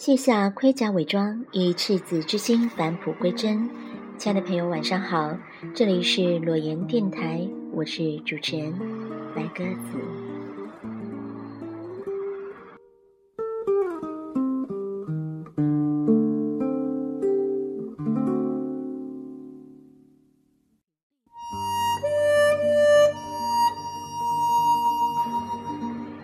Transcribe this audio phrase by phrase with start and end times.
[0.00, 3.68] 卸下盔甲伪装，以赤子之心返璞归真。
[4.16, 5.36] 亲爱的朋友，晚上好，
[5.74, 8.72] 这里是裸言电台，我是主持人
[9.36, 9.98] 白鸽子。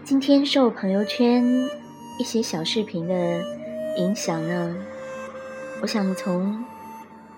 [0.03, 1.45] 今天受朋友圈
[2.19, 3.56] 一些小视频的。
[3.97, 4.77] 影响呢？
[5.81, 6.63] 我想从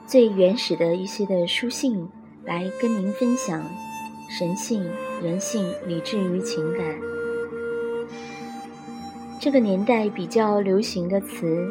[0.06, 2.08] 最原始的一些的书信
[2.44, 3.62] 来跟您分享
[4.28, 4.84] 神性、
[5.22, 6.98] 人性、理智与情感。
[9.40, 11.68] 这个年代比较流行的词，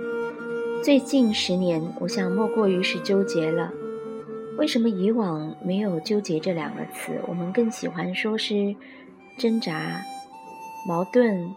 [0.81, 3.69] 最近十年，我想莫过于是纠结了。
[4.57, 7.11] 为什么以往没有纠结这两个词？
[7.27, 8.73] 我们更喜欢说是
[9.37, 10.01] 挣扎、
[10.87, 11.53] 矛盾、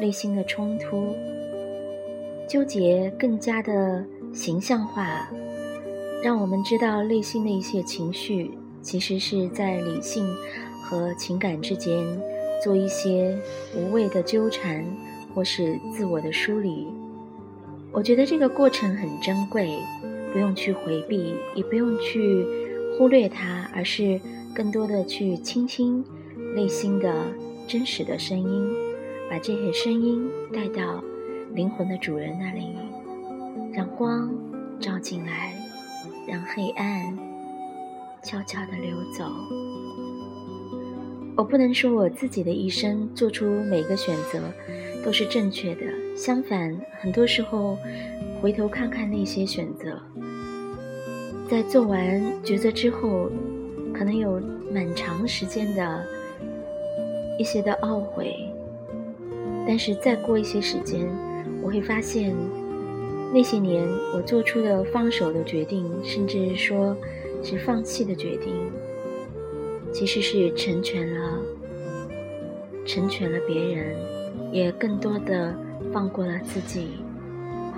[0.00, 1.16] 内心的冲突。
[2.52, 5.26] 纠结更加的形象化，
[6.22, 8.50] 让我们知道内心的一些情绪，
[8.82, 10.22] 其实是在理性
[10.82, 11.96] 和情感之间
[12.62, 13.34] 做一些
[13.74, 14.84] 无谓的纠缠，
[15.34, 16.86] 或是自我的梳理。
[17.90, 19.78] 我觉得这个过程很珍贵，
[20.30, 22.46] 不用去回避，也不用去
[22.98, 24.20] 忽略它，而是
[24.54, 26.04] 更多的去倾听
[26.54, 27.32] 内心的
[27.66, 28.70] 真实的声音，
[29.30, 31.02] 把这些声音带到。
[31.54, 32.74] 灵魂的主人那里，
[33.74, 34.32] 让光
[34.80, 35.52] 照进来，
[36.26, 37.14] 让黑暗
[38.22, 39.24] 悄悄地流走。
[41.36, 44.40] 我不能说我自己的一生做出每个选择
[45.04, 45.82] 都是正确的，
[46.16, 47.76] 相反，很多时候
[48.40, 50.00] 回头看看那些选择，
[51.50, 53.30] 在做完抉择之后，
[53.92, 54.40] 可能有
[54.72, 56.06] 蛮长时间的
[57.38, 58.34] 一些的懊悔，
[59.66, 61.06] 但是再过一些时间。
[61.62, 62.34] 我会发现，
[63.32, 66.96] 那些年我做出的放手的决定，甚至说
[67.42, 68.52] 是放弃的决定，
[69.92, 71.38] 其实是成全了，
[72.84, 73.96] 成全了别人，
[74.50, 75.56] 也更多的
[75.92, 76.88] 放过了自己，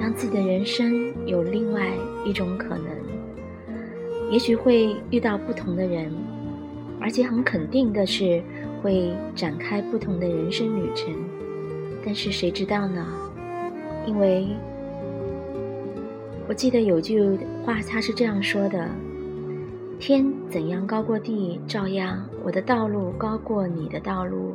[0.01, 1.93] 让自己的人生有另外
[2.25, 2.87] 一种可能。
[4.31, 6.11] 也许会遇到不同的人，
[6.99, 8.43] 而且很肯定的是
[8.83, 11.15] 会展开不同的人生旅程，
[12.05, 13.07] 但是谁知道呢？
[14.07, 14.49] 因为
[16.47, 17.21] 我记得有句
[17.65, 18.89] 话，他是这样说的
[19.99, 24.53] ：“天怎样高过地，照样我的道路高过你的道路；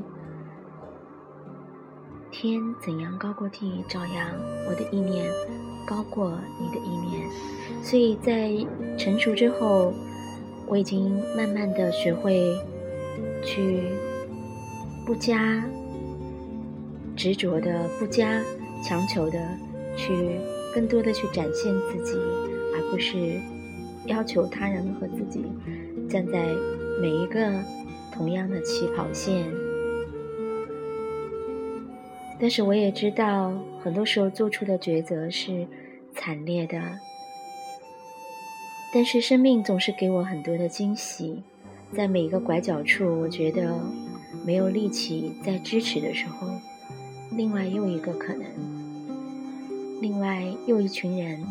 [2.30, 4.30] 天怎样高过地，照样
[4.70, 5.26] 我的意念
[5.88, 7.28] 高过你的意念。”
[7.81, 8.52] 所以在
[8.98, 9.92] 成熟之后，
[10.68, 12.56] 我已经慢慢的学会
[13.44, 13.81] 去
[15.06, 15.64] 不加
[17.16, 18.40] 执着的，不加。
[18.81, 19.40] 强求的
[19.95, 20.40] 去
[20.73, 22.17] 更多的去展现自己，
[22.73, 23.40] 而不是
[24.06, 25.44] 要求他人和自己
[26.09, 26.47] 站在
[27.01, 27.63] 每一个
[28.12, 29.45] 同样的起跑线。
[32.39, 33.53] 但是我也知道，
[33.84, 35.68] 很多时候做出的抉择是
[36.16, 36.81] 惨烈的。
[38.94, 41.44] 但是生命总是给我很多的惊喜，
[41.94, 43.78] 在每一个拐角处，我觉得
[44.45, 46.47] 没有力气再支持的时候。
[47.39, 48.44] 另外又一个可能，
[50.01, 51.41] 另外又一群人，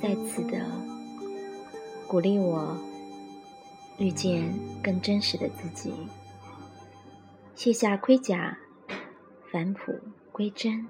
[0.00, 0.64] 再次的
[2.06, 2.78] 鼓励我
[3.98, 5.92] 遇见更真实的自己，
[7.56, 8.56] 卸下盔甲，
[9.50, 9.98] 返璞
[10.30, 10.86] 归真。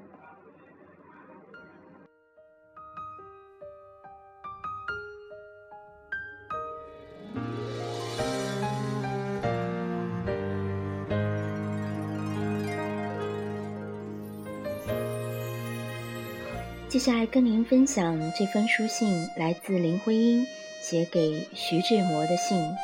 [16.90, 20.44] 接下来跟您分享这封书信，来自林徽因
[20.82, 22.58] 写给徐志摩的信，《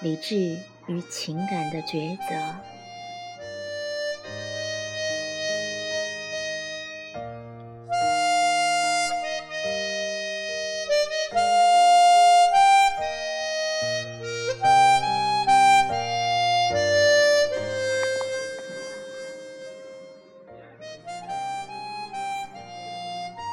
[0.00, 2.34] 理智与情感的抉择》。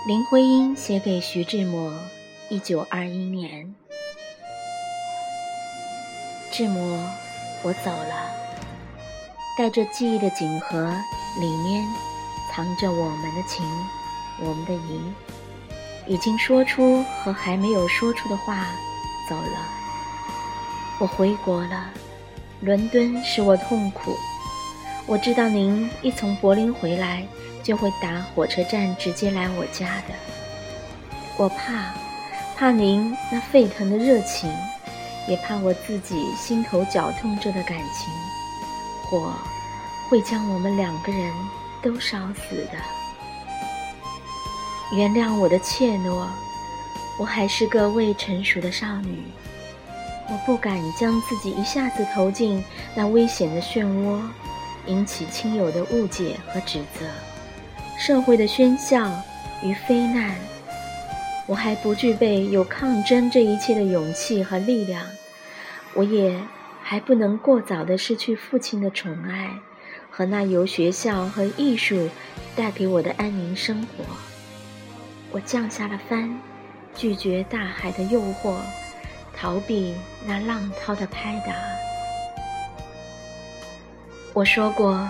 [0.06, 1.94] 林徽因写给徐志摩，
[2.50, 3.74] 一九二一年。
[6.52, 7.00] 志摩，
[7.62, 8.30] 我走了，
[9.58, 10.94] 带着记忆的锦盒，
[11.40, 11.82] 里面
[12.52, 13.66] 藏着我们的情，
[14.42, 15.02] 我们的谊，
[16.06, 18.68] 已经说出和还没有说出的话，
[19.30, 19.70] 走了。
[21.00, 21.90] 我回国了，
[22.60, 24.14] 伦敦使我痛苦。
[25.06, 27.26] 我知道您一从柏林回来。
[27.64, 30.14] 就会打火车站直接来我家的。
[31.38, 31.94] 我怕，
[32.56, 34.54] 怕您那沸腾的热情，
[35.28, 38.14] 也怕我自己心头绞痛着的感情，
[39.10, 39.34] 火
[40.10, 41.34] 会将我们两个人
[41.82, 42.78] 都烧死的。
[44.96, 46.28] 原谅我的怯懦，
[47.18, 49.24] 我还是个未成熟的少女，
[50.30, 52.64] 我不敢将自己一下子投进
[52.94, 54.22] 那危险的漩涡，
[54.86, 57.08] 引起亲友的误解和指责，
[58.06, 59.10] 社会的喧嚣
[59.64, 60.36] 与非难。
[61.46, 65.06] 我还不具备有抗争这一切的勇气和力量，
[65.94, 66.38] 我也
[66.82, 69.52] 还不能过早的失去父亲的宠爱
[70.12, 72.10] 和那由学校和艺术
[72.58, 74.04] 带给我的安宁生活。
[75.32, 76.38] 我降下了帆，
[76.94, 78.58] 拒绝大海的诱惑，
[79.34, 79.96] 逃避
[80.28, 81.54] 那浪涛的拍打。
[84.34, 85.10] 我说过，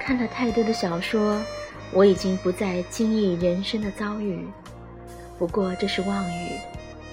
[0.00, 1.38] 看了太多的小说，
[1.92, 4.46] 我已经不再惊异人生的遭遇。
[5.38, 6.52] 不过这是妄语，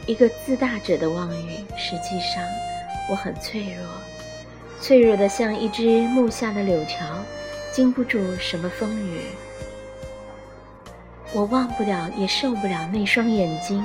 [0.05, 1.57] 一个自大者的妄语。
[1.77, 2.43] 实际上，
[3.09, 3.85] 我很脆弱，
[4.81, 7.05] 脆弱的像一只木下的柳条，
[7.71, 9.21] 经不住什么风雨。
[11.33, 13.83] 我忘不了，也受不了那双眼睛。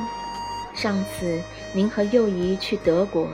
[0.75, 1.41] 上次
[1.73, 3.29] 您和幼仪去德国，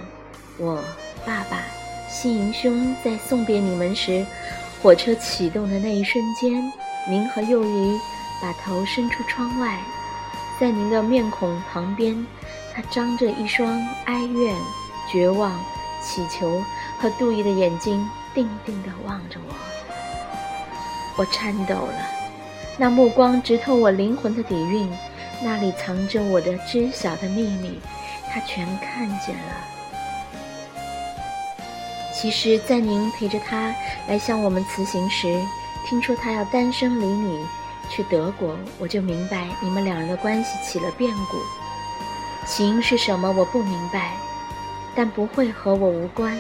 [0.59, 0.83] 我
[1.25, 1.63] 爸爸、
[2.09, 4.27] 西营兄在送别你们时，
[4.83, 6.73] 火车启动的那一瞬间，
[7.09, 7.99] 您和幼鱼
[8.41, 9.79] 把头伸出窗外，
[10.61, 12.27] 在您的面孔旁边，
[12.75, 14.55] 他张着一双哀怨、
[15.11, 15.59] 绝望、
[16.03, 16.63] 祈求
[17.01, 19.55] 和妒意的眼睛，定定地望着我。
[21.17, 22.07] 我颤抖了。
[22.77, 24.93] 那目光直透我灵魂的底蕴，
[25.43, 27.81] 那里藏着我的知晓的秘密，
[28.31, 29.55] 他全看见了。
[32.15, 33.75] 其实，在您陪着他
[34.07, 35.41] 来向我们辞行时，
[35.88, 37.46] 听说他要单身离你
[37.88, 41.38] 去德国，我就明白你们两人的关系起了变故。
[42.46, 44.12] 起因是什么，我不明白，
[44.94, 46.37] 但不会和我无关。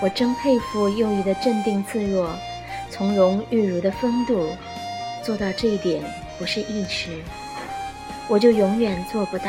[0.00, 2.34] 我真佩服幼仪的镇定自若、
[2.90, 4.48] 从容玉如的风度。
[5.22, 6.02] 做到这一点
[6.38, 7.22] 不是一时，
[8.28, 9.44] 我就永远做不到。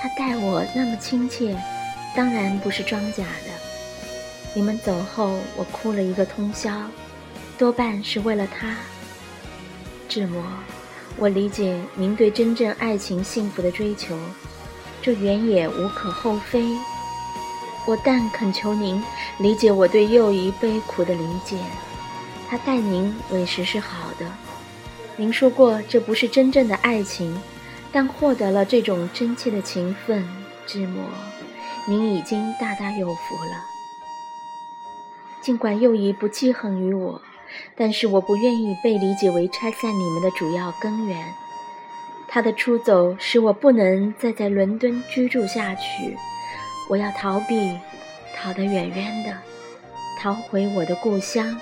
[0.00, 1.56] 他待我那么亲切，
[2.14, 3.50] 当然不是装假的。
[4.54, 6.70] 你们走后，我哭了一个通宵，
[7.60, 8.74] 多半是为了他。
[10.08, 10.42] 志摩，
[11.18, 14.18] 我理解您对真正爱情幸福的追求，
[15.02, 16.64] 这原也无可厚非。
[17.86, 19.04] 我但恳求您
[19.38, 21.58] 理解我对幼仪悲苦的理解。
[22.48, 24.24] 他待您委实是好的，
[25.16, 27.38] 您说过这不是真正的爱情，
[27.92, 30.26] 但获得了这种真切的情分，
[30.66, 31.04] 志摩，
[31.86, 33.62] 您已经大大有福了。
[35.42, 37.20] 尽管幼仪不记恨于我，
[37.76, 41.24] 但是我不愿意被理解为拆散你们的主要根源。
[42.28, 46.16] 他的出走使我不能再在伦敦居住下去，
[46.88, 47.76] 我要逃避，
[48.36, 49.36] 逃得远远的，
[50.20, 51.58] 逃回我的故乡。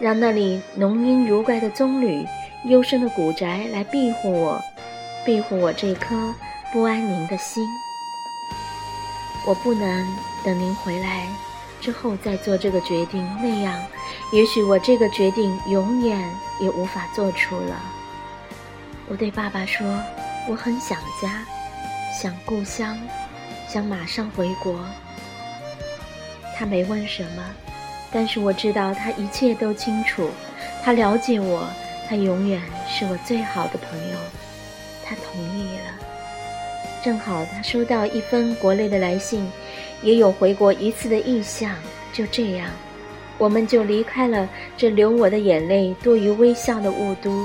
[0.00, 2.26] 让那里浓荫如怪的棕榈、
[2.64, 4.60] 幽深的古宅来庇护我，
[5.24, 6.34] 庇护我这颗
[6.72, 7.64] 不安宁的心。
[9.46, 11.26] 我不能等您回来
[11.82, 13.78] 之后再做这个决定，那样，
[14.32, 17.76] 也许我这个决定永远也无法做出了。
[19.08, 19.84] 我对爸爸说，
[20.48, 21.44] 我很想家，
[22.16, 22.96] 想故乡，
[23.68, 24.78] 想马上回国。
[26.56, 27.42] 他没问什么。
[28.14, 30.30] 但是我知道他一切都清楚，
[30.84, 31.66] 他了解我，
[32.08, 34.16] 他永远是我最好的朋友。
[35.04, 36.11] 他同意了。
[37.02, 39.50] 正好他收到一封国内的来信，
[40.02, 41.74] 也有回国一次的意向。
[42.12, 42.68] 就这样，
[43.38, 47.44] 我们就离开了这流我的眼泪多于微笑的雾都。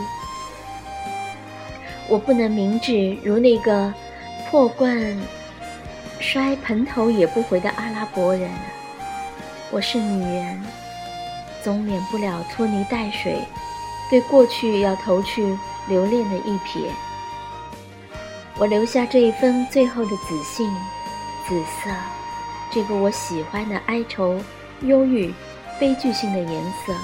[2.08, 3.94] 我不能明智如那个
[4.50, 5.18] 破罐
[6.20, 8.50] 摔盆头也不回的阿拉伯人。
[9.72, 10.62] 我是女人，
[11.64, 13.40] 总免不了拖泥带水，
[14.10, 16.90] 对过去要投去留恋的一瞥。
[18.60, 20.68] 我留下这一封最后的紫信，
[21.48, 21.92] 紫色，
[22.72, 24.42] 这个我喜欢的哀愁、
[24.82, 25.32] 忧郁、
[25.80, 26.96] 悲剧性的颜色，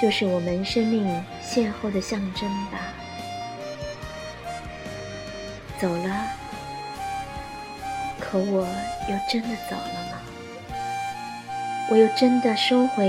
[0.00, 1.04] 就是我们生命
[1.44, 2.78] 邂逅的象征吧。
[5.80, 6.26] 走了，
[8.20, 8.64] 可我
[9.08, 10.76] 又真的走了吗？
[11.88, 13.06] 我又真的收回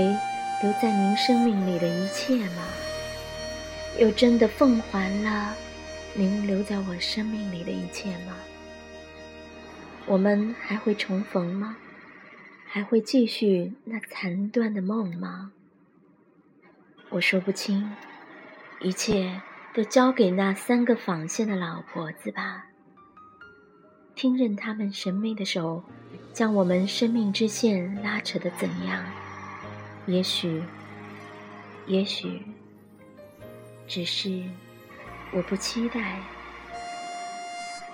[0.62, 2.64] 留在您生命里的一切吗？
[4.00, 5.54] 又真的奉还了
[6.14, 8.36] 您留在我生命里的一切吗？
[10.06, 11.76] 我们还会重逢吗？
[12.66, 15.52] 还会继续那残断的梦吗？
[17.08, 17.90] 我说不清，
[18.80, 19.40] 一切
[19.72, 22.66] 都交给那三个纺线的老婆子吧。
[24.14, 25.82] 听任他们神秘的手，
[26.34, 29.02] 将我们生命之线拉扯的怎样？
[30.06, 30.62] 也许，
[31.86, 32.42] 也许，
[33.86, 34.42] 只是
[35.34, 36.18] 我不期待，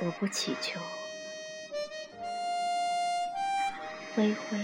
[0.01, 0.81] 我不祈求。
[4.17, 4.59] 灰灰。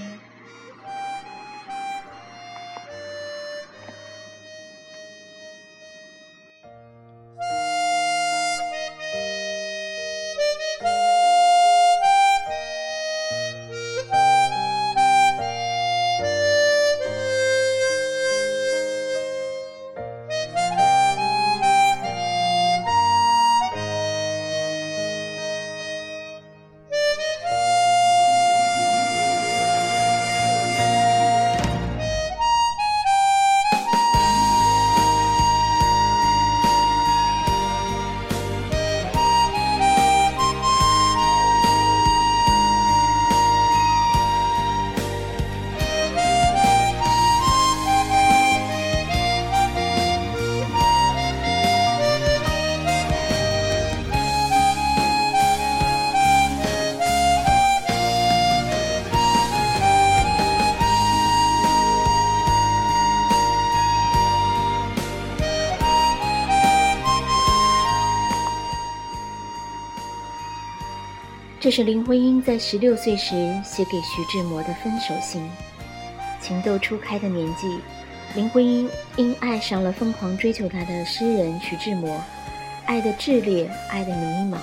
[71.64, 73.30] 这是林徽因在十六岁时
[73.64, 75.42] 写给徐志摩的分手信。
[76.38, 77.78] 情窦初开的年纪，
[78.35, 82.23] 林徽因因爱上了疯狂追求她的诗人徐志摩，
[82.85, 84.59] 爱的炽烈，爱的迷茫。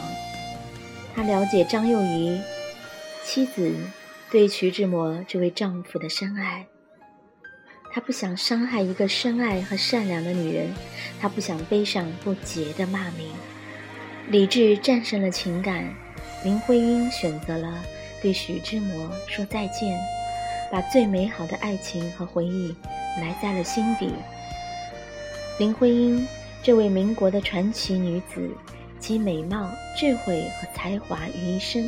[1.16, 2.40] 她了解张幼仪
[3.24, 3.74] 妻子
[4.30, 6.68] 对徐志摩这位丈夫的深爱，
[7.92, 10.72] 她不想伤害一个深爱和善良的女人，
[11.20, 13.28] 她不想背上不洁的骂名。
[14.30, 15.92] 理智战胜了情感。
[16.44, 17.72] 林徽因选择了
[18.22, 20.00] 对徐志摩说再见，
[20.72, 22.76] 把最美好的爱情和回忆
[23.20, 24.12] 埋在了心底。
[25.60, 26.28] 林徽因
[26.64, 28.50] 这位民国的传奇女子，
[29.00, 31.88] 集美貌、智慧和才华于一身，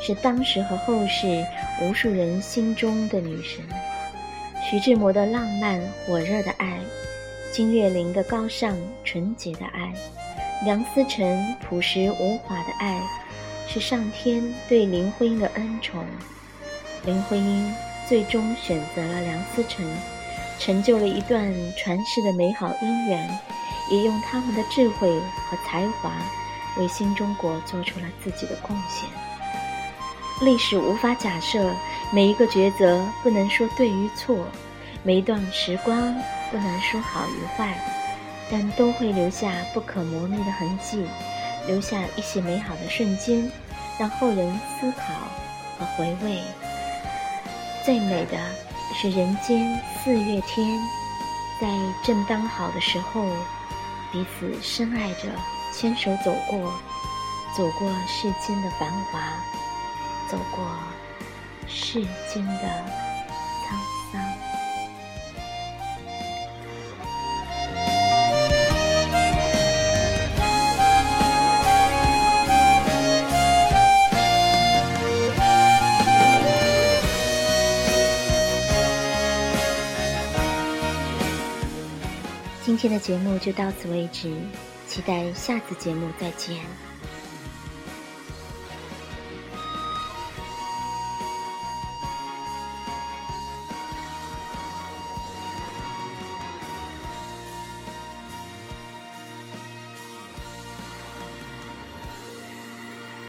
[0.00, 1.44] 是当时和后世
[1.80, 3.62] 无数人心中的女神。
[4.68, 6.80] 徐志摩的浪漫火热的爱，
[7.52, 9.92] 金岳霖的高尚纯洁的爱，
[10.64, 13.00] 梁思成朴实无华的爱。
[13.66, 16.04] 是上天对林徽因的恩宠，
[17.04, 17.74] 林徽因
[18.08, 19.84] 最终选择了梁思成，
[20.58, 23.38] 成就了一段传世的美好姻缘，
[23.90, 25.08] 也用他们的智慧
[25.48, 26.12] 和才华，
[26.78, 29.08] 为新中国做出了自己的贡献。
[30.40, 31.72] 历史无法假设
[32.12, 34.46] 每一个抉择不能说对与错，
[35.02, 36.14] 每一段时光
[36.50, 37.78] 不能说好与坏，
[38.50, 41.06] 但都会留下不可磨灭的痕迹。
[41.66, 43.50] 留下一些美好的瞬间，
[43.98, 45.14] 让后人思考
[45.78, 46.42] 和回味。
[47.84, 48.38] 最美的
[48.94, 50.78] 是人间四月天，
[51.60, 51.68] 在
[52.02, 53.24] 正当好的时候，
[54.12, 55.28] 彼此深爱着，
[55.72, 56.72] 牵手走过，
[57.56, 59.20] 走过世间的繁华，
[60.30, 60.64] 走过
[61.66, 62.02] 世
[62.32, 63.13] 间的。
[82.64, 84.34] 今天的节目就到此为止，
[84.86, 86.56] 期待下次节目再见。